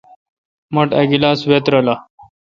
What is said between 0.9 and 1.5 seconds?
ا گلاس